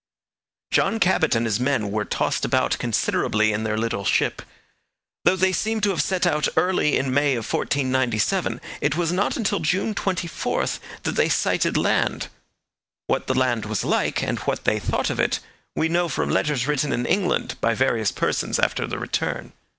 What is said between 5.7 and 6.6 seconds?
to have set out